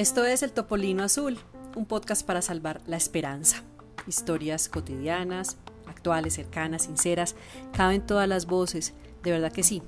[0.00, 1.38] Esto es El Topolino Azul,
[1.76, 3.62] un podcast para salvar la esperanza.
[4.08, 5.56] Historias cotidianas,
[5.86, 7.36] actuales, cercanas, sinceras,
[7.72, 9.82] caben todas las voces, de verdad que sí,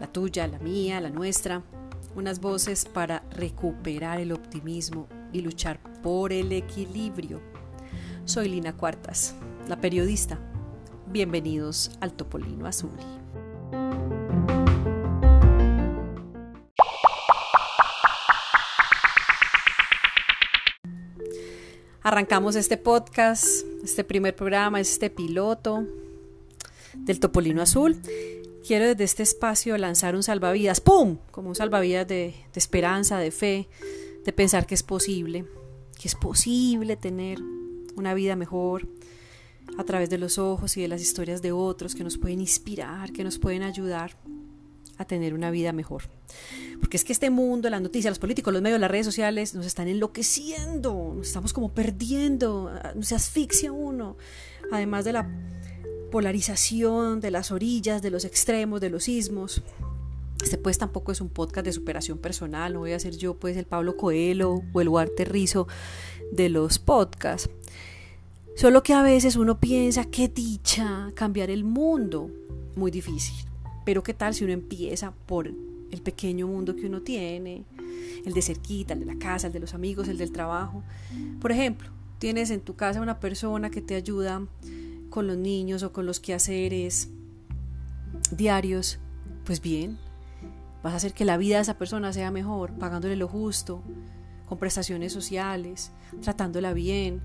[0.00, 1.62] la tuya, la mía, la nuestra,
[2.16, 7.40] unas voces para recuperar el optimismo y luchar por el equilibrio.
[8.24, 9.36] Soy Lina Cuartas,
[9.68, 10.40] la periodista.
[11.10, 12.90] Bienvenidos al Topolino Azul.
[22.02, 23.46] Arrancamos este podcast,
[23.82, 25.86] este primer programa, este piloto
[26.94, 27.96] del Topolino Azul.
[28.66, 31.16] Quiero desde este espacio lanzar un salvavidas, ¡pum!
[31.30, 33.66] Como un salvavidas de, de esperanza, de fe,
[34.26, 35.46] de pensar que es posible,
[35.98, 37.38] que es posible tener
[37.96, 38.86] una vida mejor
[39.76, 43.12] a través de los ojos y de las historias de otros que nos pueden inspirar,
[43.12, 44.16] que nos pueden ayudar
[44.98, 46.04] a tener una vida mejor.
[46.80, 49.66] Porque es que este mundo, las noticias, los políticos, los medios, las redes sociales nos
[49.66, 54.16] están enloqueciendo, nos estamos como perdiendo, se asfixia uno.
[54.72, 55.30] Además de la
[56.10, 59.62] polarización, de las orillas, de los extremos, de los ismos.
[60.42, 63.56] Este pues tampoco es un podcast de superación personal, no voy a ser yo pues
[63.56, 65.66] el Pablo Coelho o el Huarte Rizo
[66.30, 67.50] de los podcasts.
[68.58, 72.28] Solo que a veces uno piensa, qué dicha cambiar el mundo,
[72.74, 73.46] muy difícil.
[73.84, 77.64] Pero qué tal si uno empieza por el pequeño mundo que uno tiene,
[78.26, 80.82] el de cerquita, el de la casa, el de los amigos, el del trabajo.
[81.40, 84.42] Por ejemplo, tienes en tu casa una persona que te ayuda
[85.08, 87.10] con los niños o con los quehaceres
[88.32, 88.98] diarios,
[89.44, 89.98] pues bien,
[90.82, 93.84] vas a hacer que la vida de esa persona sea mejor, pagándole lo justo,
[94.48, 97.22] con prestaciones sociales, tratándola bien,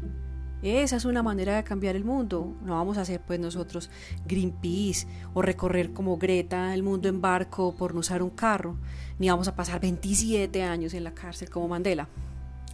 [0.64, 2.56] esa es una manera de cambiar el mundo.
[2.64, 3.90] No vamos a hacer pues nosotros
[4.26, 8.78] Greenpeace o recorrer como Greta el mundo en barco por no usar un carro,
[9.20, 12.08] ni vamos a pasar 27 años en la cárcel como Mandela.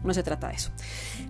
[0.03, 0.71] No se trata de eso.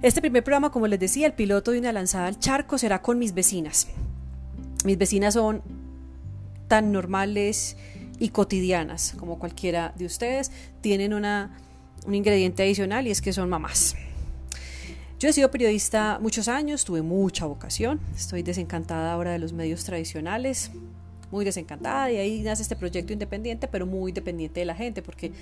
[0.02, 3.18] Este primer programa, como les decía, el piloto de una lanzada al charco será con
[3.18, 3.88] mis vecinas.
[4.86, 5.64] Mis vecinas son
[6.68, 7.78] tan normales
[8.20, 10.52] y cotidianas como cualquiera de ustedes.
[10.82, 11.58] Tienen una,
[12.06, 13.96] un ingrediente adicional y es que son mamás.
[15.20, 19.84] Yo he sido periodista muchos años, tuve mucha vocación, estoy desencantada ahora de los medios
[19.84, 20.72] tradicionales,
[21.30, 25.34] muy desencantada y ahí nace este proyecto independiente, pero muy dependiente de la gente, porque,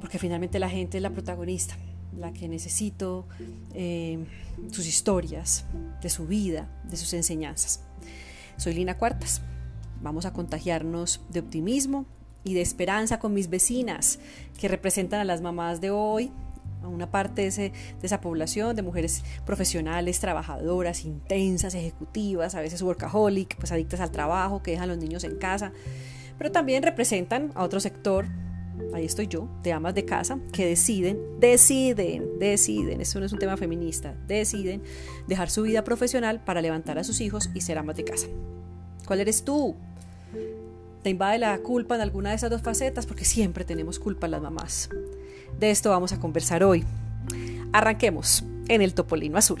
[0.00, 1.76] porque finalmente la gente es la protagonista,
[2.16, 3.26] la que necesito
[3.74, 4.24] eh,
[4.70, 5.64] sus historias,
[6.00, 7.80] de su vida, de sus enseñanzas.
[8.56, 9.42] Soy Lina Cuartas,
[10.00, 12.06] vamos a contagiarnos de optimismo
[12.44, 14.20] y de esperanza con mis vecinas
[14.60, 16.30] que representan a las mamás de hoy,
[16.82, 23.56] a una parte de, esa población de mujeres profesionales, trabajadoras, intensas, ejecutivas, a veces workaholic,
[23.56, 25.72] pues adictas al trabajo, que dejan a los niños en casa,
[26.38, 28.26] pero también representan a otro sector,
[28.94, 33.38] ahí estoy yo, de amas de casa, que deciden, deciden, deciden, esto no es un
[33.38, 34.82] tema feminista, deciden
[35.26, 38.26] dejar su vida profesional para levantar a sus hijos y ser amas de casa.
[39.06, 39.76] ¿Cuál eres tú?
[41.02, 43.06] ¿Te invade la culpa en alguna de esas dos facetas?
[43.06, 44.90] Porque siempre tenemos culpa las mamás.
[45.60, 46.86] De esto vamos a conversar hoy.
[47.70, 49.60] Arranquemos en el Topolino Azul.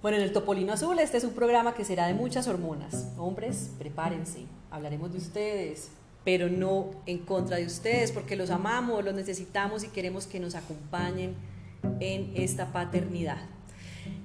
[0.00, 3.12] Bueno, en el Topolino Azul este es un programa que será de muchas hormonas.
[3.18, 5.90] Hombres, prepárense, hablaremos de ustedes,
[6.26, 10.56] pero no en contra de ustedes, porque los amamos, los necesitamos y queremos que nos
[10.56, 11.36] acompañen
[12.00, 13.38] en esta paternidad.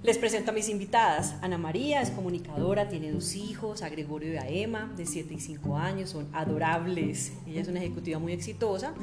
[0.01, 1.35] Les presento a mis invitadas.
[1.44, 5.39] Ana María es comunicadora, tiene dos hijos, a Gregorio y a Emma, de 7 y
[5.39, 7.34] 5 años, son adorables.
[7.45, 8.95] Ella es una ejecutiva muy exitosa,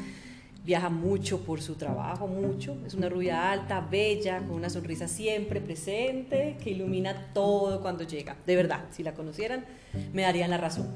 [0.64, 2.76] viaja mucho por su trabajo, mucho.
[2.84, 8.34] Es una rubia alta, bella, con una sonrisa siempre presente, que ilumina todo cuando llega.
[8.44, 9.64] De verdad, si la conocieran,
[10.12, 10.88] me darían la razón.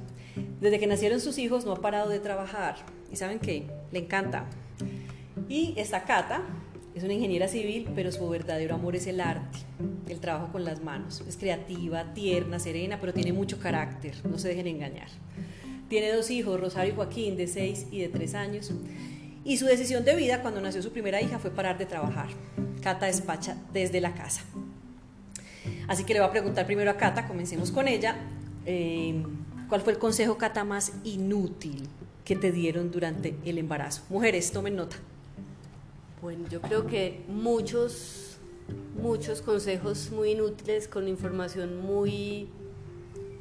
[0.61, 2.77] Desde que nacieron sus hijos no ha parado de trabajar.
[3.11, 3.67] ¿Y saben qué?
[3.91, 4.47] Le encanta.
[5.49, 6.43] Y esta Cata
[6.95, 9.59] es una ingeniera civil, pero su verdadero amor es el arte,
[10.09, 11.23] el trabajo con las manos.
[11.27, 14.15] Es creativa, tierna, serena, pero tiene mucho carácter.
[14.29, 15.09] No se dejen engañar.
[15.89, 18.73] Tiene dos hijos, Rosario y Joaquín, de 6 y de 3 años.
[19.45, 22.29] Y su decisión de vida cuando nació su primera hija fue parar de trabajar.
[22.81, 24.43] Cata despacha desde la casa.
[25.89, 28.17] Así que le voy a preguntar primero a Cata, comencemos con ella.
[28.65, 29.23] Eh,
[29.73, 31.89] ¿Cuál fue el consejo, Cata, más inútil
[32.27, 34.03] que te dieron durante el embarazo?
[34.11, 34.97] Mujeres, tomen nota.
[36.21, 38.37] Bueno, yo creo que muchos,
[39.01, 42.51] muchos consejos muy inútiles con información muy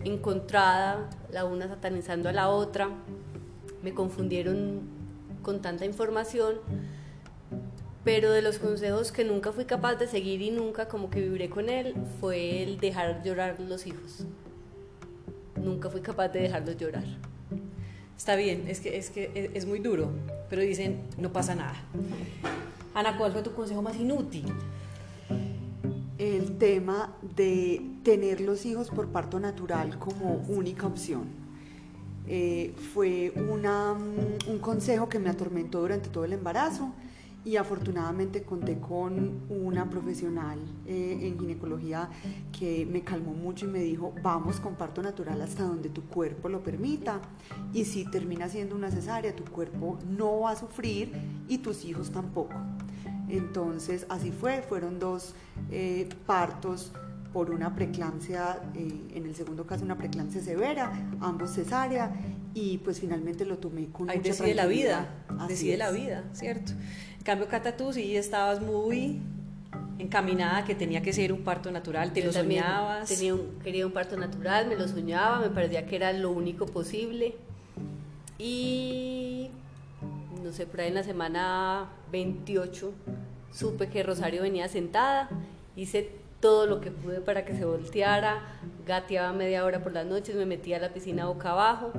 [0.05, 2.87] encontrada, la una satanizando a la otra,
[3.83, 4.83] me confundieron
[5.41, 6.61] con tanta información,
[8.05, 11.49] pero de los consejos que nunca fui capaz de seguir y nunca como que vibré
[11.49, 14.25] con él fue el dejar llorar los hijos.
[15.55, 17.03] Nunca fui capaz de dejarlos llorar.
[18.17, 20.11] Está bien, es que es, que es muy duro,
[20.49, 21.75] pero dicen, no pasa nada.
[22.93, 24.45] Ana, ¿cuál fue tu consejo más inútil?
[26.17, 31.23] El tema de tener los hijos por parto natural como única opción.
[32.27, 36.93] Eh, fue una, un consejo que me atormentó durante todo el embarazo
[37.43, 42.09] y afortunadamente conté con una profesional eh, en ginecología
[42.57, 46.49] que me calmó mucho y me dijo, vamos con parto natural hasta donde tu cuerpo
[46.49, 47.19] lo permita
[47.73, 51.11] y si termina siendo una cesárea, tu cuerpo no va a sufrir
[51.47, 52.53] y tus hijos tampoco.
[53.27, 55.33] Entonces así fue, fueron dos
[55.71, 56.91] eh, partos
[57.33, 60.91] por una preeclampsia, eh, en el segundo caso una preeclampsia severa,
[61.21, 62.11] ambos cesárea,
[62.53, 65.79] y pues finalmente lo tomé con Ahí mucha decide la vida, Así decide es.
[65.79, 66.73] la vida, ¿cierto?
[67.21, 69.21] En cambio, Cata, tú sí estabas muy
[69.99, 73.07] encaminada que tenía que ser un parto natural, te Yo lo soñabas.
[73.07, 76.65] Tenía un, quería un parto natural, me lo soñaba, me parecía que era lo único
[76.65, 77.35] posible.
[78.39, 79.51] Y
[80.43, 82.91] no sé, por ahí en la semana 28
[83.53, 85.29] supe que Rosario venía sentada,
[85.75, 86.09] hice
[86.39, 88.41] todo lo que pude para que se volteara,
[88.87, 91.93] gateaba media hora por las noches, me metía a la piscina boca abajo,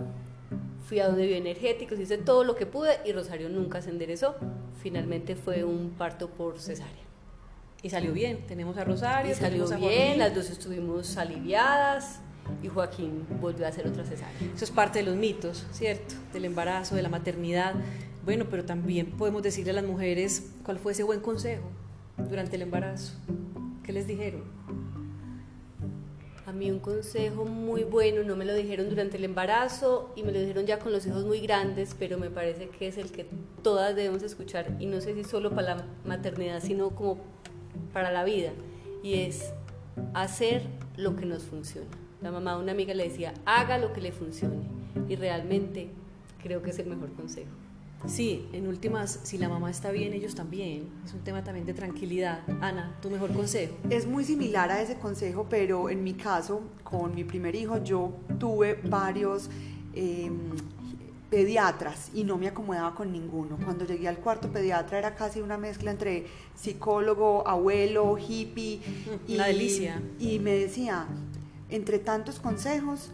[0.92, 4.36] fui a donde bioenergéticos, hice todo lo que pude y Rosario nunca se enderezó.
[4.82, 7.04] Finalmente fue un parto por cesárea.
[7.82, 12.20] Y salió bien, tenemos a Rosario, Y salió a bien, las dos estuvimos aliviadas
[12.62, 14.36] y Joaquín volvió a hacer otra cesárea.
[14.54, 16.14] Eso es parte de los mitos, ¿cierto?
[16.34, 17.72] Del embarazo, de la maternidad.
[18.26, 21.70] Bueno, pero también podemos decirle a las mujeres cuál fue ese buen consejo
[22.18, 23.14] durante el embarazo.
[23.82, 24.42] ¿Qué les dijeron?
[26.44, 30.32] A mí un consejo muy bueno, no me lo dijeron durante el embarazo y me
[30.32, 33.26] lo dijeron ya con los hijos muy grandes, pero me parece que es el que
[33.62, 37.18] todas debemos escuchar y no sé si solo para la maternidad, sino como
[37.92, 38.50] para la vida,
[39.04, 39.52] y es
[40.14, 40.64] hacer
[40.96, 41.86] lo que nos funciona.
[42.20, 44.66] La mamá de una amiga le decía, haga lo que le funcione
[45.08, 45.90] y realmente
[46.42, 47.61] creo que es el mejor consejo.
[48.06, 50.88] Sí, en últimas, si la mamá está bien, ellos también.
[51.04, 52.40] Es un tema también de tranquilidad.
[52.60, 53.76] Ana, tu mejor consejo.
[53.90, 58.12] Es muy similar a ese consejo, pero en mi caso, con mi primer hijo, yo
[58.38, 59.50] tuve varios
[59.94, 60.30] eh,
[61.30, 63.56] pediatras y no me acomodaba con ninguno.
[63.64, 68.80] Cuando llegué al cuarto pediatra era casi una mezcla entre psicólogo, abuelo, hippie.
[69.28, 70.02] Una delicia.
[70.18, 71.06] Y me decía,
[71.70, 73.10] entre tantos consejos,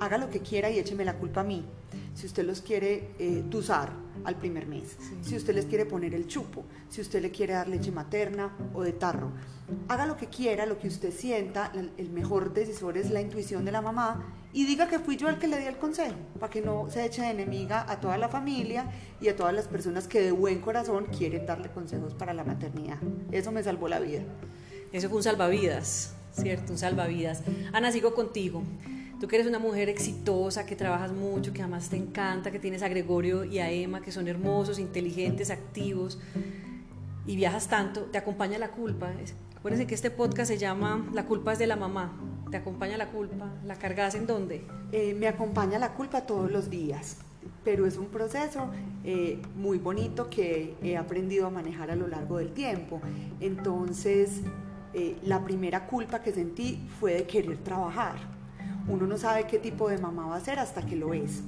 [0.00, 1.64] haga lo que quiera y écheme la culpa a mí.
[2.14, 3.42] Si usted los quiere eh,
[4.24, 7.68] al primer mes, si usted les quiere poner el chupo, si usted le quiere dar
[7.68, 9.32] leche materna o de tarro,
[9.88, 13.72] haga lo que quiera, lo que usted sienta, el mejor decisor es la intuición de
[13.72, 14.22] la mamá
[14.52, 17.04] y diga que fui yo el que le di el consejo, para que no se
[17.04, 20.60] eche de enemiga a toda la familia y a todas las personas que de buen
[20.60, 22.98] corazón quieren darle consejos para la maternidad.
[23.30, 24.22] Eso me salvó la vida.
[24.92, 26.72] Eso fue un salvavidas, ¿cierto?
[26.72, 27.42] Un salvavidas.
[27.72, 28.62] Ana, sigo contigo.
[29.22, 32.82] Tú que eres una mujer exitosa, que trabajas mucho, que además te encanta, que tienes
[32.82, 36.18] a Gregorio y a Emma, que son hermosos, inteligentes, activos,
[37.24, 39.12] y viajas tanto, te acompaña la culpa.
[39.56, 42.18] Acuérdense que este podcast se llama La culpa es de la mamá.
[42.50, 43.48] Te acompaña la culpa.
[43.64, 44.66] ¿La cargas en dónde?
[44.90, 47.18] Eh, me acompaña la culpa todos los días,
[47.62, 48.72] pero es un proceso
[49.04, 53.00] eh, muy bonito que he aprendido a manejar a lo largo del tiempo.
[53.38, 54.40] Entonces,
[54.94, 58.41] eh, la primera culpa que sentí fue de querer trabajar.
[58.88, 61.42] Uno no sabe qué tipo de mamá va a ser hasta que lo es.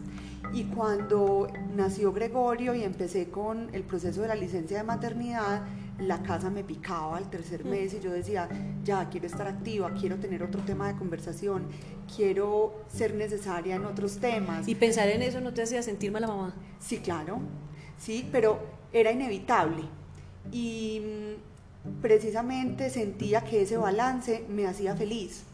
[0.53, 5.63] Y cuando nació Gregorio y empecé con el proceso de la licencia de maternidad,
[5.99, 8.49] la casa me picaba al tercer mes y yo decía,
[8.83, 11.67] ya quiero estar activa, quiero tener otro tema de conversación,
[12.15, 14.67] quiero ser necesaria en otros temas.
[14.69, 16.55] Y pensar en eso no te hacía sentir mal a mamá.
[16.79, 17.41] Sí, claro,
[17.99, 18.59] sí, pero
[18.93, 19.83] era inevitable.
[20.53, 25.45] Y mm, precisamente sentía que ese balance me hacía feliz.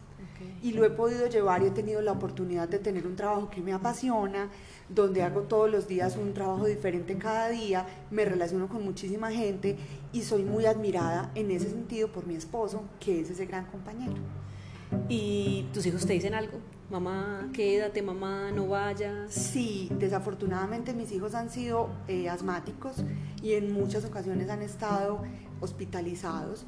[0.61, 3.61] Y lo he podido llevar y he tenido la oportunidad de tener un trabajo que
[3.61, 4.49] me apasiona,
[4.89, 9.77] donde hago todos los días un trabajo diferente cada día, me relaciono con muchísima gente
[10.13, 14.15] y soy muy admirada en ese sentido por mi esposo, que es ese gran compañero.
[15.07, 16.57] ¿Y tus hijos te dicen algo?
[16.89, 19.33] Mamá, quédate, mamá, no vayas.
[19.33, 22.97] Sí, desafortunadamente mis hijos han sido eh, asmáticos
[23.41, 25.21] y en muchas ocasiones han estado
[25.61, 26.65] hospitalizados.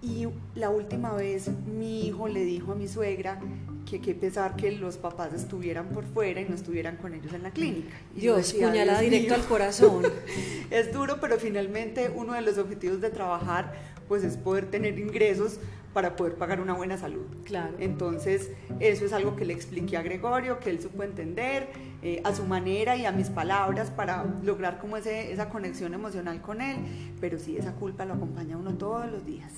[0.00, 3.40] Y la última vez mi hijo le dijo a mi suegra
[3.88, 7.42] que qué pesar que los papás estuvieran por fuera y no estuvieran con ellos en
[7.42, 7.96] la clínica.
[8.14, 9.42] Y Dios, decía, puñalada "Dios directo mío".
[9.42, 10.04] al corazón.
[10.70, 13.72] es duro, pero finalmente uno de los objetivos de trabajar
[14.06, 15.58] pues es poder tener ingresos
[15.92, 17.26] para poder pagar una buena salud.
[17.44, 17.74] Claro.
[17.78, 21.68] Entonces, eso es algo que le expliqué a Gregorio, que él supo entender
[22.02, 26.40] eh, a su manera y a mis palabras para lograr como ese, esa conexión emocional
[26.40, 26.76] con él,
[27.20, 29.50] pero sí, esa culpa lo acompaña a uno todos los días.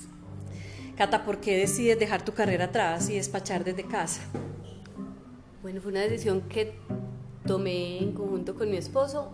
[1.01, 4.21] Cata, ¿por qué decides dejar tu carrera atrás y despachar desde casa?
[5.63, 6.75] Bueno, fue una decisión que
[7.47, 9.31] tomé en conjunto con mi esposo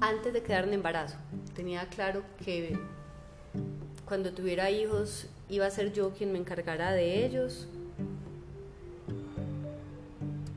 [0.00, 1.16] antes de quedar en embarazo.
[1.54, 2.76] Tenía claro que
[4.06, 7.68] cuando tuviera hijos iba a ser yo quien me encargara de ellos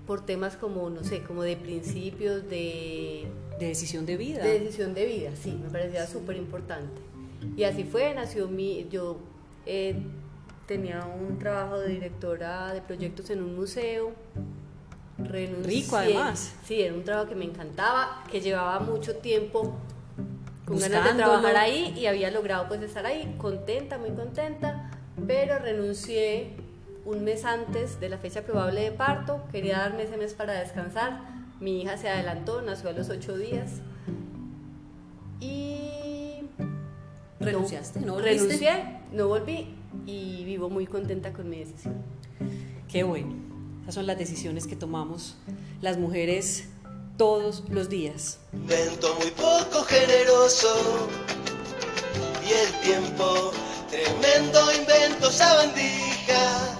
[0.07, 3.27] por temas como, no sé, como de principios, de...
[3.59, 4.43] De decisión de vida.
[4.43, 6.99] De decisión de vida, sí, me parecía súper importante.
[7.55, 8.87] Y así fue, nació mi...
[8.89, 9.19] Yo
[9.67, 10.01] eh,
[10.71, 14.13] tenía un trabajo de directora de proyectos en un museo.
[15.17, 15.67] Renuncié.
[15.67, 16.53] Rico además.
[16.63, 19.75] Sí, era un trabajo que me encantaba, que llevaba mucho tiempo
[20.65, 24.89] con ganas de trabajar ahí y había logrado pues estar ahí, contenta, muy contenta,
[25.27, 26.53] pero renuncié
[27.03, 31.19] un mes antes de la fecha probable de parto, quería darme ese mes para descansar,
[31.59, 33.81] mi hija se adelantó, nació a los ocho días
[35.41, 36.45] y...
[37.41, 37.99] ¿Renunciaste?
[37.99, 41.95] ¿No, renuncié, no volví y vivo muy contenta con mi decisión.
[42.87, 43.33] Qué bueno,
[43.83, 45.35] esas son las decisiones que tomamos
[45.81, 46.69] las mujeres
[47.17, 48.39] todos los días.
[48.51, 51.07] Vento muy poco generoso
[52.47, 53.51] y el tiempo
[53.89, 56.77] tremendo invento sabandija.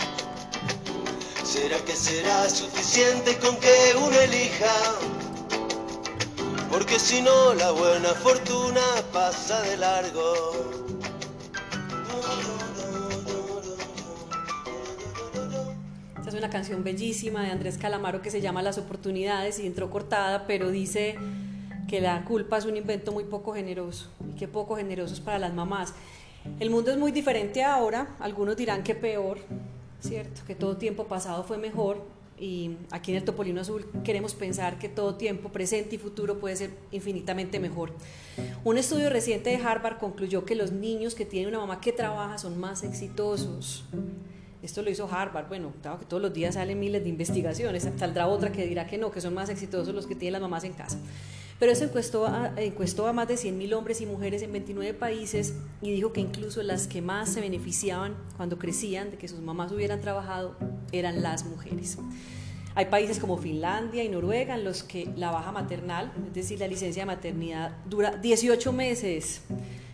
[1.44, 4.74] ¿Será que será suficiente con que uno elija?
[6.72, 10.91] Porque si no, la buena fortuna pasa de largo.
[16.42, 20.72] Una canción bellísima de Andrés Calamaro que se llama Las oportunidades y entró cortada, pero
[20.72, 21.16] dice
[21.88, 25.38] que la culpa es un invento muy poco generoso y que poco generoso es para
[25.38, 25.94] las mamás.
[26.60, 29.38] El mundo es muy diferente ahora, algunos dirán que peor,
[30.00, 30.42] ¿cierto?
[30.48, 32.04] Que todo tiempo pasado fue mejor
[32.40, 36.56] y aquí en el Topolino Azul queremos pensar que todo tiempo presente y futuro puede
[36.56, 37.94] ser infinitamente mejor.
[38.64, 42.40] Un estudio reciente de Harvard concluyó que los niños que tienen una mamá que trabaja
[42.40, 43.86] son más exitosos.
[44.62, 45.48] Esto lo hizo Harvard.
[45.48, 47.88] Bueno, claro que todos los días salen miles de investigaciones.
[47.98, 50.64] Saldrá otra que dirá que no, que son más exitosos los que tienen las mamás
[50.64, 51.00] en casa.
[51.62, 55.54] Pero eso encuestó a, encuestó a más de 100.000 hombres y mujeres en 29 países
[55.82, 59.72] y dijo que incluso las que más se beneficiaban cuando crecían de que sus mamás
[59.72, 60.56] hubieran trabajado
[60.92, 62.00] eran las mujeres.
[62.74, 66.68] Hay países como Finlandia y Noruega en los que la baja maternal, es decir, la
[66.68, 69.42] licencia de maternidad, dura 18 meses.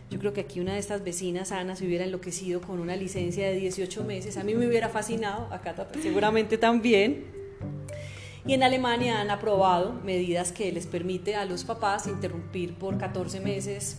[0.10, 3.48] Yo creo que aquí una de estas vecinas, Ana, se hubiera enloquecido con una licencia
[3.48, 4.38] de 18 meses.
[4.38, 7.26] A mí me hubiera fascinado, acá seguramente también.
[8.46, 13.42] Y en Alemania han aprobado medidas que les permite a los papás interrumpir por 14
[13.42, 13.98] meses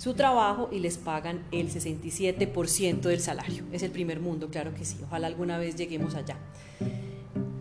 [0.00, 3.64] su trabajo y les pagan el 67% del salario.
[3.70, 4.96] Es el primer mundo, claro que sí.
[5.04, 6.38] Ojalá alguna vez lleguemos allá.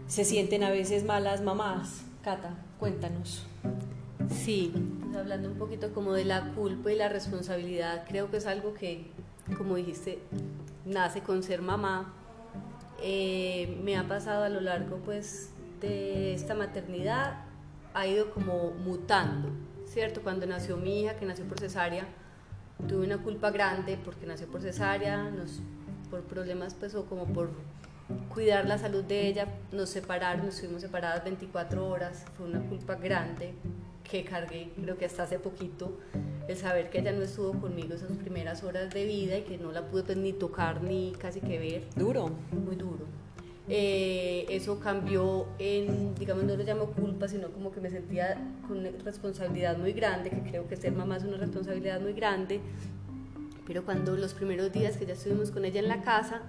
[0.07, 2.03] Se sienten a veces malas mamás.
[2.23, 3.45] Cata, cuéntanos.
[4.29, 4.83] Sí, pues
[5.19, 9.11] hablando un poquito como de la culpa y la responsabilidad, creo que es algo que,
[9.57, 10.19] como dijiste,
[10.85, 12.13] nace con ser mamá.
[13.01, 17.45] Eh, me ha pasado a lo largo pues de esta maternidad
[17.93, 19.49] ha ido como mutando,
[19.85, 20.21] ¿cierto?
[20.21, 22.05] Cuando nació mi hija, que nació por cesárea,
[22.87, 25.61] tuve una culpa grande porque nació por cesárea, nos,
[26.09, 27.51] por problemas pues o como por
[28.33, 32.95] cuidar la salud de ella, nos separaron, nos estuvimos separadas 24 horas, fue una culpa
[32.95, 33.53] grande
[34.09, 35.97] que cargué, creo que hasta hace poquito,
[36.47, 39.71] el saber que ella no estuvo conmigo esas primeras horas de vida y que no
[39.71, 41.83] la pude pues, ni tocar ni casi que ver.
[41.95, 42.31] Duro.
[42.51, 43.05] Muy duro.
[43.71, 48.35] Eh, eso cambió en, digamos, no lo llamo culpa, sino como que me sentía
[48.67, 52.61] con una responsabilidad muy grande, que creo que ser mamá es una responsabilidad muy grande,
[53.67, 56.41] pero cuando los primeros días que ya estuvimos con ella en la casa,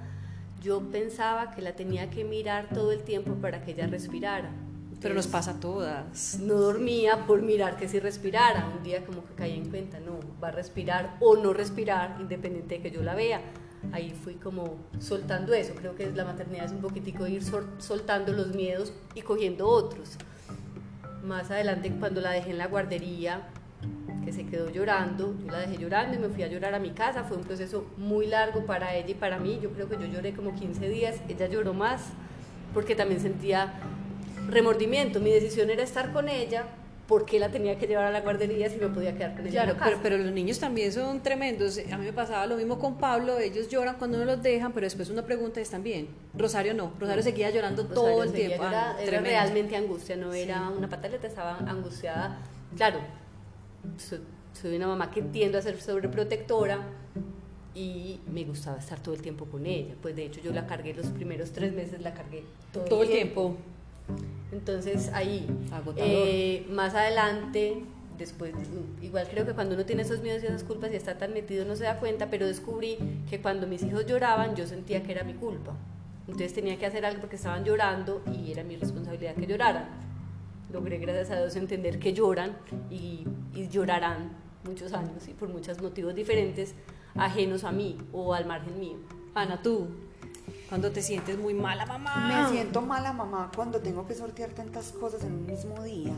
[0.62, 4.50] yo pensaba que la tenía que mirar todo el tiempo para que ella respirara.
[5.00, 6.38] Pero nos pasa a todas.
[6.40, 8.70] No dormía por mirar que si respirara.
[8.76, 12.76] Un día como que caí en cuenta, no, va a respirar o no respirar, independiente
[12.76, 13.40] de que yo la vea
[13.92, 15.74] ahí fui como soltando eso.
[15.74, 17.42] Creo que la maternidad es un poquitico ir
[17.78, 20.16] soltando los miedos y cogiendo otros.
[21.24, 23.48] Más adelante, cuando la dejé en la guardería,
[24.24, 26.90] que se quedó llorando, yo la dejé llorando y me fui a llorar a mi
[26.90, 27.24] casa.
[27.24, 29.58] Fue un proceso muy largo para ella y para mí.
[29.62, 32.10] Yo creo que yo lloré como 15 días, ella lloró más
[32.74, 33.72] porque también sentía
[34.50, 35.20] remordimiento.
[35.20, 36.66] Mi decisión era estar con ella,
[37.10, 39.74] por qué la tenía que llevar a la guardería si me podía quedar con ella.
[39.74, 41.76] Claro, pero, los niños también son tremendos.
[41.90, 44.86] A mí me pasaba lo mismo con Pablo, ellos lloran cuando no los dejan, pero
[44.86, 46.06] después uno pregunta, ¿están bien?
[46.34, 48.64] Rosario no, Rosario seguía llorando todo el tiempo.
[48.64, 52.38] Era, ah, era realmente angustia, no era una pataleta, estaba angustiada.
[52.76, 53.00] Claro,
[53.96, 56.78] soy, una mamá que tiende a ser sobreprotectora
[57.74, 59.96] y me gustaba estar todo el tiempo con ella.
[60.00, 63.10] Pues de hecho yo la cargué los primeros tres meses, la cargué todo, Todo el
[63.10, 63.56] tiempo.
[64.52, 65.46] Entonces ahí,
[65.96, 67.84] eh, más adelante,
[68.18, 68.52] después,
[69.00, 71.64] igual creo que cuando uno tiene esos miedos y esas culpas y está tan metido
[71.64, 75.24] no se da cuenta, pero descubrí que cuando mis hijos lloraban yo sentía que era
[75.24, 75.74] mi culpa.
[76.26, 79.88] Entonces tenía que hacer algo porque estaban llorando y era mi responsabilidad que lloraran.
[80.72, 82.56] Logré, gracias a Dios, entender que lloran
[82.90, 84.30] y, y llorarán
[84.64, 86.74] muchos años y por muchos motivos diferentes,
[87.16, 88.96] ajenos a mí o al margen mío.
[89.34, 89.88] Ana, tú,
[90.70, 92.28] cuando te sientes muy mala, mamá.
[92.28, 96.12] Me siento mala mamá cuando tengo que sortear tantas cosas en un mismo día.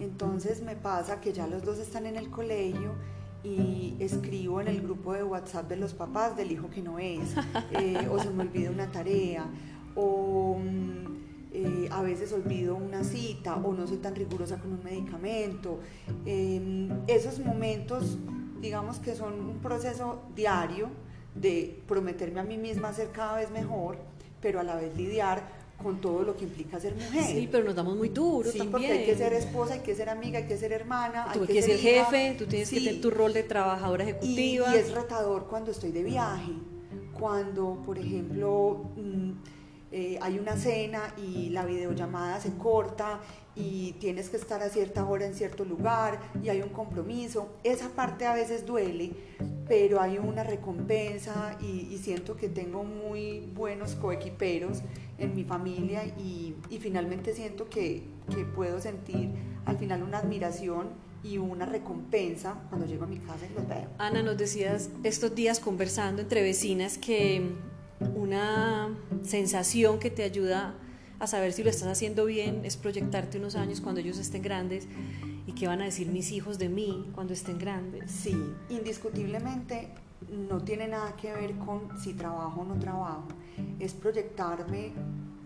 [0.00, 2.92] Entonces me pasa que ya los dos están en el colegio
[3.44, 7.34] y escribo en el grupo de WhatsApp de los papás del hijo que no es,
[7.70, 9.46] eh, o se me olvida una tarea,
[9.94, 11.06] o mm,
[11.52, 15.78] eh, a veces olvido una cita, o no soy tan rigurosa con un medicamento.
[16.26, 18.18] Eh, esos momentos,
[18.60, 20.88] digamos que son un proceso diario
[21.34, 23.96] de prometerme a mí misma ser cada vez mejor,
[24.40, 27.22] pero a la vez lidiar con todo lo que implica ser mujer.
[27.24, 28.72] Sí, pero nos damos muy duro Sí, también.
[28.72, 31.28] porque hay que ser esposa, hay que ser amiga, hay que ser hermana.
[31.32, 32.04] Tú hay que ser hija.
[32.06, 34.74] jefe, tú tienes que tener tu rol de trabajadora ejecutiva.
[34.74, 36.52] y es retador cuando estoy de viaje,
[37.16, 39.30] cuando, por ejemplo, mm,
[39.90, 43.20] eh, hay una cena y la videollamada se corta
[43.56, 47.48] y tienes que estar a cierta hora en cierto lugar y hay un compromiso.
[47.64, 49.12] Esa parte a veces duele,
[49.66, 54.82] pero hay una recompensa y, siento que tengo muy buenos coequiperos
[55.18, 58.04] en mi familia y, y finalmente siento que,
[58.34, 59.30] que puedo sentir
[59.64, 60.90] al final una admiración
[61.24, 63.88] y una recompensa cuando llego a mi casa y los veo.
[63.98, 67.50] Ana, nos decías estos días conversando entre vecinas que
[68.14, 70.74] una sensación que te ayuda
[71.18, 74.86] a saber si lo estás haciendo bien es proyectarte unos años cuando ellos estén grandes
[75.46, 78.10] y qué van a decir mis hijos de mí cuando estén grandes.
[78.10, 78.36] Sí,
[78.68, 79.88] indiscutiblemente
[80.48, 83.28] no tiene nada que ver con si trabajo o no trabajo,
[83.78, 84.92] es proyectarme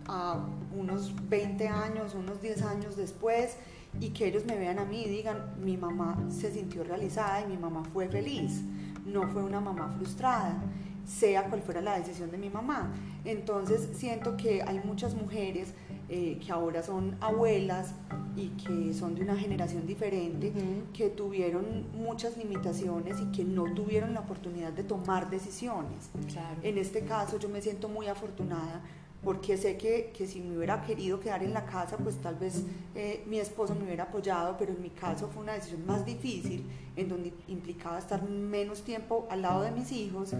[0.07, 0.45] a
[0.77, 3.57] unos 20 años, unos 10 años después
[4.01, 7.47] y que ellos me vean a mí y digan, mi mamá se sintió realizada y
[7.47, 8.63] mi mamá fue feliz,
[9.07, 10.63] no fue una mamá frustrada,
[11.07, 12.93] sea cual fuera la decisión de mi mamá.
[13.25, 15.75] Entonces siento que hay muchas mujeres
[16.09, 17.95] eh, que ahora son abuelas
[18.37, 20.53] y que son de una generación diferente,
[20.93, 26.11] que tuvieron muchas limitaciones y que no tuvieron la oportunidad de tomar decisiones.
[26.29, 26.61] Claro.
[26.63, 28.83] En este caso yo me siento muy afortunada
[29.23, 32.65] porque sé que, que si me hubiera querido quedar en la casa, pues tal vez
[32.95, 36.67] eh, mi esposo me hubiera apoyado, pero en mi caso fue una decisión más difícil,
[36.97, 40.35] en donde implicaba estar menos tiempo al lado de mis hijos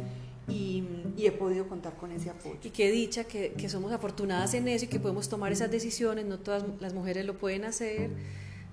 [0.49, 0.85] y,
[1.17, 2.59] y he podido contar con ese apoyo.
[2.63, 6.25] Y qué dicha que, que somos afortunadas en eso y que podemos tomar esas decisiones,
[6.25, 8.11] no todas las mujeres lo pueden hacer.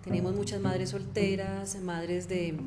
[0.04, 2.58] Tenemos muchas madres solteras, madres de,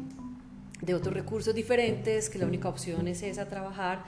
[0.83, 4.05] de otros recursos diferentes, que la única opción es esa, trabajar,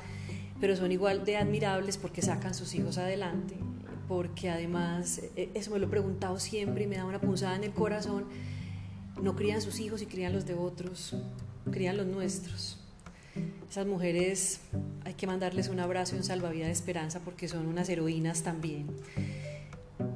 [0.61, 3.57] pero son igual de admirables porque sacan sus hijos adelante,
[4.09, 7.65] porque además, eh, eso me lo he preguntado siempre y me da una punzada en
[7.65, 8.27] el corazón,
[9.23, 11.17] no crían sus hijos y crían los de otros,
[11.71, 12.84] crían los nuestros.
[13.69, 14.61] Esas mujeres
[15.05, 18.87] hay que mandarles un abrazo y un salvavidas de esperanza porque son unas heroínas también.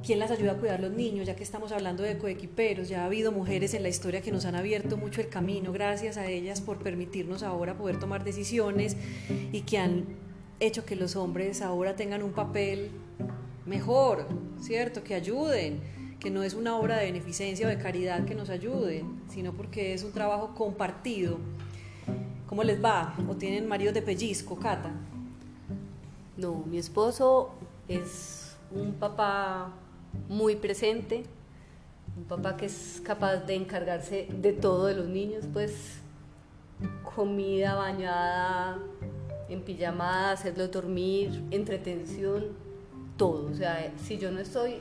[0.05, 1.27] ¿Quién las ayuda a cuidar los niños?
[1.27, 4.45] Ya que estamos hablando de coequiperos, ya ha habido mujeres en la historia que nos
[4.45, 8.95] han abierto mucho el camino, gracias a ellas por permitirnos ahora poder tomar decisiones
[9.51, 10.05] y que han
[10.59, 12.91] hecho que los hombres ahora tengan un papel
[13.65, 14.27] mejor,
[14.61, 15.03] ¿cierto?
[15.03, 15.79] Que ayuden,
[16.19, 19.93] que no es una obra de beneficencia o de caridad que nos ayuden, sino porque
[19.93, 21.39] es un trabajo compartido.
[22.49, 23.13] ¿Cómo les va?
[23.29, 24.89] ¿O tienen maridos de pellizco, Cata?
[26.35, 27.51] No, mi esposo
[27.87, 29.71] es un papá
[30.27, 31.25] muy presente,
[32.17, 35.99] un papá que es capaz de encargarse de todo de los niños, pues
[37.13, 38.79] comida, bañada,
[39.47, 42.47] en pijamada, hacerlos dormir, entretención,
[43.15, 43.51] todo.
[43.51, 44.79] O sea, si yo no estoy,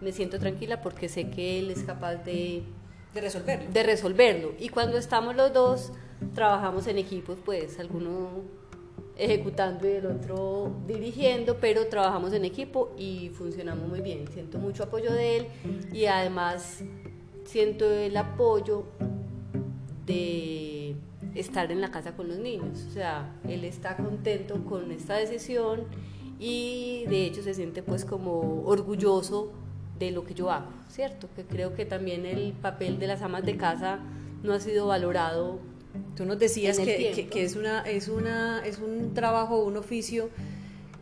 [0.00, 2.62] me siento tranquila porque sé que él es capaz de,
[3.14, 3.70] De resolverlo.
[3.70, 4.52] de resolverlo.
[4.58, 5.92] Y cuando estamos los dos,
[6.34, 8.42] trabajamos en equipos, pues alguno
[9.16, 14.28] ejecutando y el otro dirigiendo, pero trabajamos en equipo y funcionamos muy bien.
[14.28, 15.46] Siento mucho apoyo de él
[15.92, 16.84] y además
[17.44, 18.84] siento el apoyo
[20.06, 20.94] de
[21.34, 22.86] estar en la casa con los niños.
[22.88, 25.84] O sea, él está contento con esta decisión
[26.38, 29.50] y de hecho se siente pues como orgulloso
[29.98, 31.28] de lo que yo hago, ¿cierto?
[31.36, 33.98] Que creo que también el papel de las amas de casa
[34.42, 35.58] no ha sido valorado
[36.16, 40.28] Tú nos decías que, que- que es, una, es, una, es un trabajo, un oficio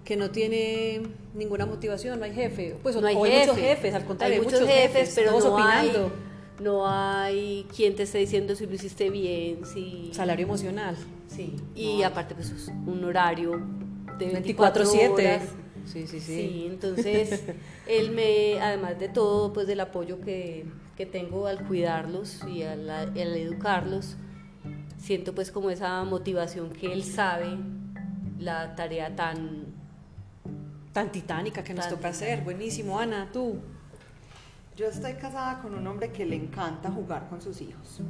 [0.04, 1.02] que no tiene
[1.34, 2.76] ninguna motivación, no hay jefe.
[2.82, 3.68] Pues No hay o hay muchos jefe.
[3.68, 6.12] jefes, al contrario, Hay hay muchos jefes, jefes, pero todos no hay- opinando.
[6.60, 10.10] no hay quien te esté diciendo si lo hiciste bien, si...
[10.14, 10.96] Salario emocional.
[11.28, 13.60] Sí, y aparte pues es un horario
[14.18, 15.40] de 24/7.
[15.86, 16.20] Sí, sí, sí.
[16.20, 17.44] Sí, entonces
[17.86, 22.88] él me, además de todo, pues del apoyo que, que tengo al cuidarlos y al,
[22.90, 24.16] al educarlos,
[24.98, 27.56] siento pues como esa motivación que él sabe
[28.38, 29.74] la tarea tan...
[30.92, 32.42] Tan titánica que nos toca hacer.
[32.42, 33.60] Buenísimo, Ana, tú.
[34.76, 38.00] Yo estoy casada con un hombre que le encanta jugar con sus hijos.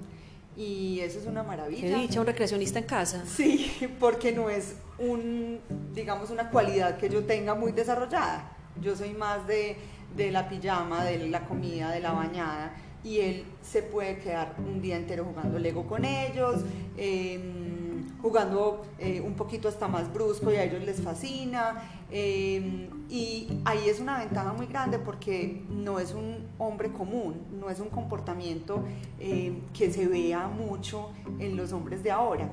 [0.56, 1.82] Y eso es una maravilla.
[1.82, 3.24] Qué dicha, un recreacionista en casa.
[3.26, 5.60] Sí, porque no es un,
[5.94, 8.56] digamos, una cualidad que yo tenga muy desarrollada.
[8.80, 9.76] Yo soy más de,
[10.16, 12.74] de la pijama, de la comida, de la bañada.
[13.04, 16.62] Y él se puede quedar un día entero jugando Lego con ellos.
[16.96, 17.85] Eh,
[18.26, 21.80] jugando eh, un poquito hasta más brusco y a ellos les fascina.
[22.10, 27.70] Eh, y ahí es una ventaja muy grande porque no es un hombre común, no
[27.70, 28.82] es un comportamiento
[29.20, 32.48] eh, que se vea mucho en los hombres de ahora.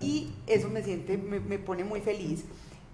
[0.00, 2.44] Y eso me, siente, me, me pone muy feliz.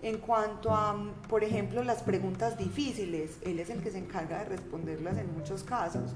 [0.03, 0.95] En cuanto a,
[1.31, 5.63] por ejemplo, las preguntas difíciles, él es el que se encarga de responderlas en muchos
[5.63, 6.13] casos.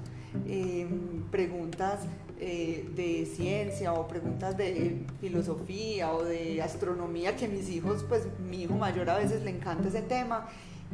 [0.46, 2.00] Em, preguntas
[2.40, 8.62] eh, de ciencia o preguntas de filosofía o de astronomía que mis hijos, pues mi
[8.62, 10.46] hijo mayor a veces le encanta ese tema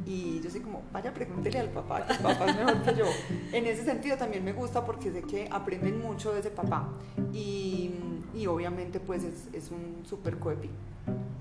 [0.06, 3.04] y yo soy como, vaya, pregúntele al papá, que el papá es mejor que yo.
[3.52, 6.88] En ese sentido también me gusta porque sé que aprenden mucho de ese papá
[7.32, 7.90] y,
[8.34, 10.36] y obviamente pues es, es un súper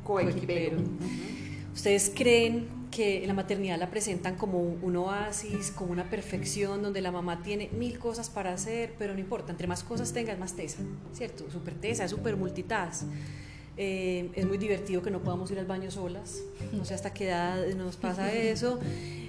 [0.04, 0.78] coequipero.
[1.74, 7.12] ¿Ustedes creen que la maternidad la presentan como un oasis, como una perfección, donde la
[7.12, 10.56] mamá tiene mil cosas para hacer, pero no importa, entre más cosas tenga es más
[10.56, 10.80] tesa,
[11.14, 11.50] ¿cierto?
[11.50, 13.06] Súper tesa, es súper multitask.
[13.78, 16.42] Eh, es muy divertido que no podamos ir al baño solas,
[16.74, 18.80] no sé hasta qué edad nos pasa eso.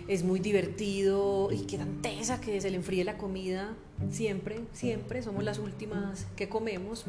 [0.08, 3.76] Es muy divertido y qué tan tesa que se le enfríe la comida,
[4.10, 7.04] siempre, siempre, somos las últimas que comemos.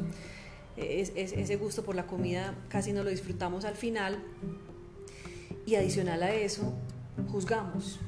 [0.76, 4.18] Es, ese gusto por la comida casi no lo disfrutamos al final
[5.66, 6.72] y adicional a eso,
[7.30, 7.98] juzgamos,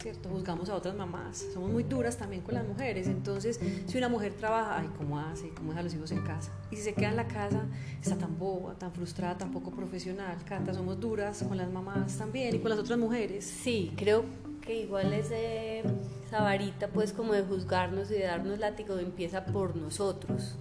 [0.00, 0.28] ¿cierto?
[0.28, 1.44] Juzgamos a otras mamás.
[1.52, 3.06] Somos muy duras también con las mujeres.
[3.06, 5.50] Entonces, si una mujer trabaja, ay, ¿cómo hace?
[5.50, 6.52] ¿Cómo deja a los hijos en casa?
[6.70, 7.62] Y si se queda en la casa,
[8.00, 10.36] está tan boba, tan frustrada, tan poco profesional.
[10.44, 13.44] Cata, somos duras con las mamás también y con las otras mujeres.
[13.44, 14.24] Sí, creo
[14.60, 15.82] que igual ese,
[16.26, 20.56] esa varita, pues, como de juzgarnos y de darnos látigo, empieza por nosotros.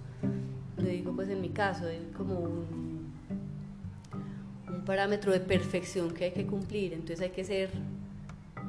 [0.77, 2.87] Lo digo, pues, en mi caso, es como un
[4.88, 7.69] parámetro de perfección que hay que cumplir, entonces hay que ser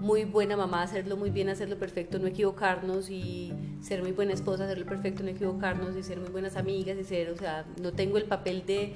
[0.00, 4.64] muy buena mamá, hacerlo muy bien, hacerlo perfecto, no equivocarnos y ser muy buena esposa,
[4.64, 8.18] hacerlo perfecto, no equivocarnos y ser muy buenas amigas y ser, o sea, no tengo
[8.18, 8.94] el papel de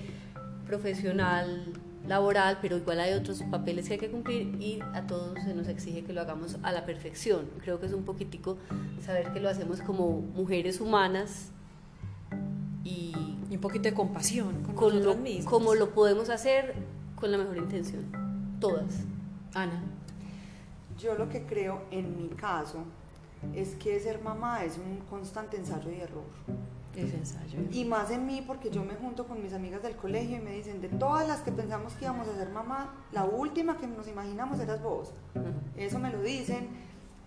[0.67, 1.73] profesional
[2.09, 5.69] laboral, pero igual hay otros papeles que hay que cumplir y a todos se nos
[5.69, 7.49] exige que lo hagamos a la perfección.
[7.63, 8.59] Creo que es un poquitico
[9.05, 11.51] saber que lo hacemos como mujeres humanas
[12.83, 13.13] y,
[13.49, 16.75] un poquito de compasión con, lo, como lo podemos hacer
[17.23, 18.05] con la mejor intención,
[18.59, 19.05] todas.
[19.55, 19.81] Ana.
[20.99, 22.79] Yo lo que creo en mi caso
[23.55, 26.25] es que ser mamá es un constante ensayo y error.
[26.97, 27.61] Es ensayo.
[27.71, 30.51] Y más en mí porque yo me junto con mis amigas del colegio y me
[30.51, 34.09] dicen, de todas las que pensamos que íbamos a ser mamá, la última que nos
[34.09, 35.13] imaginamos eras vos.
[35.77, 36.71] Eso me lo dicen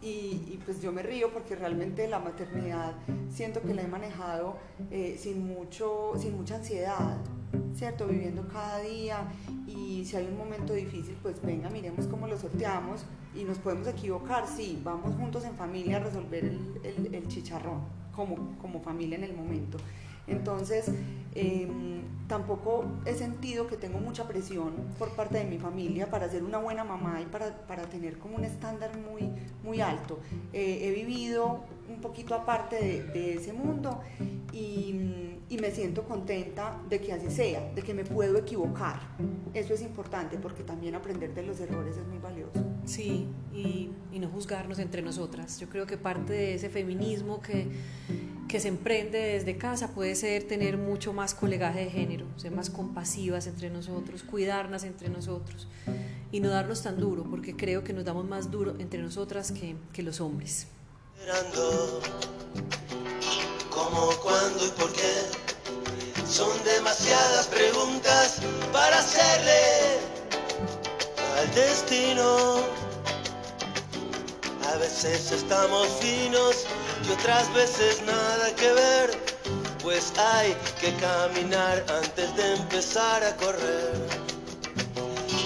[0.01, 2.91] y, pues yo me río porque realmente la maternidad
[3.29, 4.57] siento que la he manejado
[4.91, 7.15] eh, sin, mucho, sin mucha ansiedad.
[7.75, 8.07] ¿Cierto?
[8.07, 9.27] Viviendo cada día
[9.67, 13.05] y si hay un momento difícil, pues venga, miremos cómo lo sorteamos
[13.35, 17.81] y nos podemos equivocar, sí, vamos juntos en familia a resolver el, el, chicharrón
[18.15, 19.77] como, como familia en el momento.
[20.27, 20.89] Entonces,
[21.35, 26.43] em, tampoco he sentido que tengo mucha presión por parte de mi familia para ser
[26.43, 29.29] una buena mamá y para, para tener como un estándar muy,
[29.63, 30.19] muy alto.
[30.53, 34.01] Eh, he vivido un poquito aparte de, de ese mundo
[34.51, 38.99] y y me siento contenta de que así sea, de que me puedo equivocar.
[39.53, 42.63] Eso es importante porque también aprender de los errores es muy valioso.
[42.85, 45.59] Sí, y, y no juzgarnos entre nosotras.
[45.59, 47.67] Yo creo que parte de ese feminismo que,
[48.47, 52.69] que se emprende desde casa puede ser tener mucho más colegaje de género, ser más
[52.69, 55.67] compasivas entre nosotros, cuidarnos entre nosotros
[56.31, 59.75] y no darnos tan duro, porque creo que nos damos más duro entre nosotras que,
[59.93, 60.67] que los hombres.
[63.75, 65.29] ¿Cómo, cuándo y por qué?
[66.25, 68.37] Son demasiadas preguntas
[68.71, 69.99] para hacerle
[71.37, 72.61] al destino.
[74.71, 76.65] A veces estamos finos
[77.05, 79.11] y otras veces nada que ver,
[79.83, 83.91] pues hay que caminar antes de empezar a correr.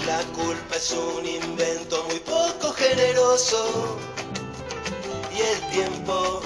[0.06, 3.98] La culpa es un invento muy poco generoso
[5.36, 6.40] y el tiempo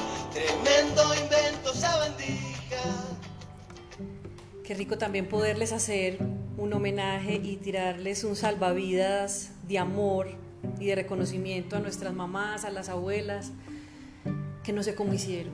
[4.64, 6.18] Qué rico también poderles hacer
[6.56, 10.28] un homenaje y tirarles un salvavidas de amor
[10.80, 13.52] y de reconocimiento a nuestras mamás, a las abuelas,
[14.62, 15.52] que no sé cómo hicieron.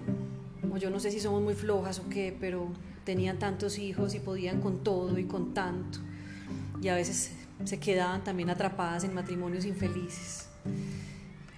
[0.72, 2.68] O yo no sé si somos muy flojas o qué, pero
[3.02, 5.98] tenían tantos hijos y podían con todo y con tanto.
[6.80, 7.32] Y a veces
[7.64, 10.48] se quedaban también atrapadas en matrimonios infelices,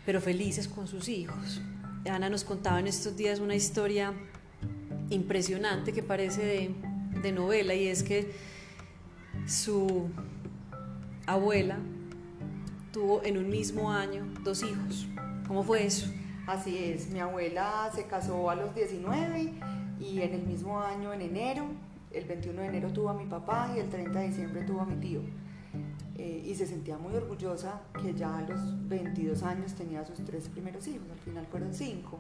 [0.07, 1.61] pero felices con sus hijos.
[2.09, 4.15] Ana nos contaba en estos días una historia
[5.11, 8.33] impresionante que parece de, de novela y es que
[9.47, 10.09] su
[11.27, 11.79] abuela
[12.93, 15.07] tuvo en un mismo año dos hijos.
[15.47, 16.11] ¿Cómo fue eso?
[16.47, 19.53] Así es, mi abuela se casó a los 19
[20.01, 21.67] y en el mismo año, en enero,
[22.11, 24.87] el 21 de enero tuvo a mi papá y el 30 de diciembre tuvo a
[24.87, 25.21] mi tío.
[26.19, 30.49] Eh, y se sentía muy orgullosa que ya a los 22 años tenía sus tres
[30.49, 32.19] primeros hijos, al final fueron cinco.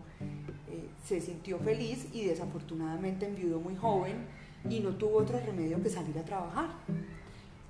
[0.70, 4.26] Eh, se sintió feliz y desafortunadamente enviudó muy joven
[4.68, 6.68] y no tuvo otro remedio que salir a trabajar.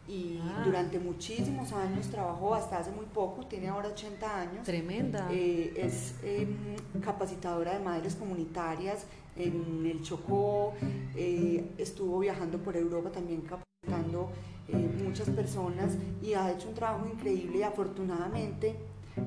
[0.09, 0.63] Y Ah.
[0.65, 4.65] durante muchísimos años trabajó, hasta hace muy poco, tiene ahora 80 años.
[4.65, 5.29] Tremenda.
[5.31, 6.57] Eh, es em,
[7.01, 10.75] capacitadora de madres comunitarias en el Chocó,
[11.17, 14.29] eh, estuvo viajando por Europa también capacitando
[14.69, 18.77] eh, muchas personas y ha hecho un trabajo increíble y afortunadamente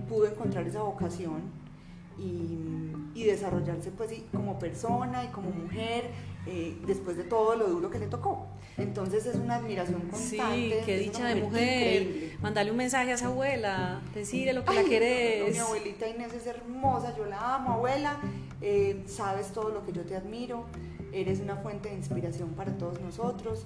[0.07, 1.41] pudo encontrar esa vocación
[2.17, 6.11] y, y desarrollarse pues sí, como persona y como mujer
[6.47, 8.47] eh, después de todo lo duro que le tocó.
[8.77, 10.81] Entonces es una admiración Sí, constante.
[10.85, 12.01] qué es una dicha de mujer.
[12.03, 12.37] increíble.
[12.41, 15.53] Mandarle un mensaje a esa abuela, decirle lo que la querés.
[15.53, 18.17] Mi abuelita Inés es hermosa, yo la amo, abuela.
[18.61, 20.65] eh, sabes todo lo que yo te admiro.
[21.13, 23.65] Eres una fuente de inspiración para todos nosotros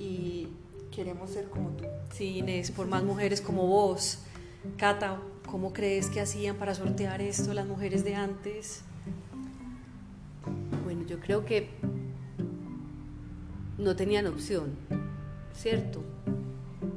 [0.00, 0.48] y
[0.90, 1.84] queremos ser como tú.
[2.12, 4.20] Sí, Inés, por más mujeres como vos.
[4.76, 8.82] Cata, ¿cómo crees que hacían para sortear esto las mujeres de antes?
[10.84, 11.68] Bueno, yo creo que
[13.78, 14.76] no tenían opción,
[15.54, 16.02] ¿cierto?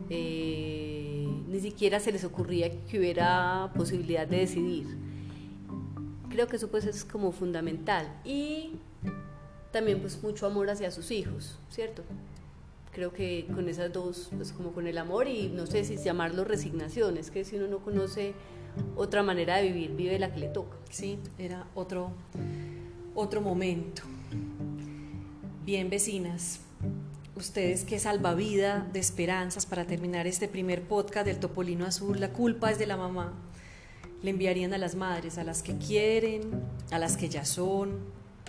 [0.10, 4.98] Eh, ni siquiera se les ocurría que hubiera posibilidad de decidir.
[6.30, 8.12] Creo que eso pues es como fundamental.
[8.26, 8.72] Y
[9.72, 12.04] también pues mucho amor hacia sus hijos, ¿cierto?
[12.94, 16.44] Creo que con esas dos, pues como con el amor y no sé si llamarlo
[16.44, 18.34] resignación, es que si uno no conoce
[18.96, 20.76] otra manera de vivir, vive la que le toca.
[20.90, 22.12] Sí, era otro,
[23.16, 24.04] otro momento.
[25.66, 26.60] Bien, vecinas,
[27.36, 32.72] ustedes que salvavida de esperanzas para terminar este primer podcast del Topolino Azul, la culpa
[32.72, 33.34] es de la mamá.
[34.22, 36.42] Le enviarían a las madres, a las que quieren,
[36.92, 38.00] a las que ya son,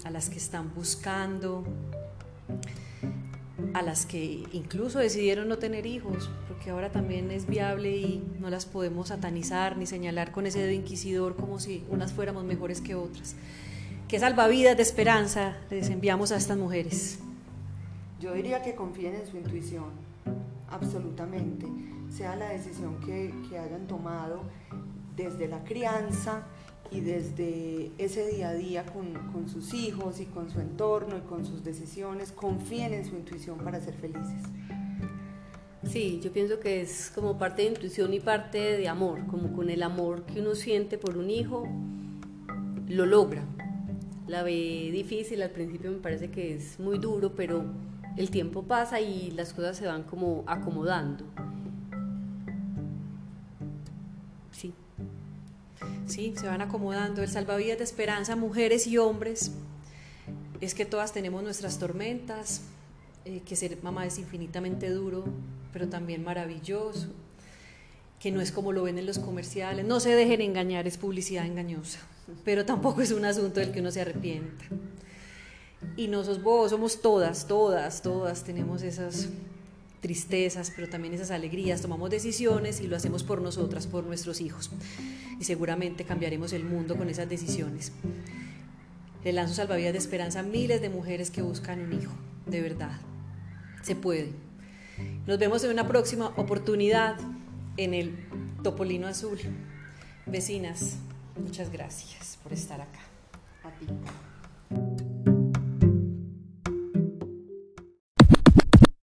[0.04, 1.64] a las que están buscando,
[3.72, 8.50] a las que incluso decidieron no tener hijos, porque ahora también es viable y no
[8.50, 12.94] las podemos satanizar ni señalar con ese dedo inquisidor como si unas fuéramos mejores que
[12.94, 13.34] otras.
[14.08, 17.18] ¿Qué salvavidas de esperanza les enviamos a estas mujeres?
[18.22, 19.86] Yo diría que confíen en su intuición,
[20.70, 21.66] absolutamente,
[22.08, 24.42] sea la decisión que, que hayan tomado
[25.16, 26.44] desde la crianza
[26.92, 31.22] y desde ese día a día con, con sus hijos y con su entorno y
[31.22, 34.40] con sus decisiones, confíen en su intuición para ser felices.
[35.90, 39.68] Sí, yo pienso que es como parte de intuición y parte de amor, como con
[39.68, 41.66] el amor que uno siente por un hijo,
[42.86, 43.42] lo logra.
[44.28, 47.64] La ve difícil, al principio me parece que es muy duro, pero
[48.16, 51.24] el tiempo pasa y las cosas se van como acomodando.
[54.50, 54.74] Sí.
[56.06, 57.22] Sí, se van acomodando.
[57.22, 59.52] El salvavidas de esperanza, mujeres y hombres,
[60.60, 62.62] es que todas tenemos nuestras tormentas,
[63.24, 65.24] eh, que ser mamá es infinitamente duro,
[65.72, 67.08] pero también maravilloso,
[68.20, 69.86] que no es como lo ven en los comerciales.
[69.86, 72.00] No se dejen engañar, es publicidad engañosa,
[72.44, 74.64] pero tampoco es un asunto del que uno se arrepienta.
[75.96, 79.28] Y no sos vos, somos todas, todas, todas tenemos esas
[80.00, 84.70] tristezas, pero también esas alegrías, tomamos decisiones y lo hacemos por nosotras, por nuestros hijos.
[85.38, 87.92] Y seguramente cambiaremos el mundo con esas decisiones.
[89.24, 92.12] Le lanzo salvavidas de esperanza a miles de mujeres que buscan un hijo,
[92.46, 93.00] de verdad.
[93.82, 94.32] Se puede.
[95.26, 97.16] Nos vemos en una próxima oportunidad
[97.76, 98.16] en el
[98.64, 99.38] Topolino Azul.
[100.26, 100.96] Vecinas,
[101.40, 103.00] muchas gracias por estar acá.
[103.62, 103.86] A ti.